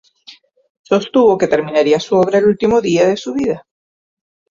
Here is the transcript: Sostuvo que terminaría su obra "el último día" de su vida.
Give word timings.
Sostuvo 0.81 1.37
que 1.37 1.45
terminaría 1.47 1.99
su 1.99 2.15
obra 2.15 2.39
"el 2.39 2.45
último 2.45 2.81
día" 2.81 3.07
de 3.07 3.17
su 3.17 3.35
vida. 3.35 3.67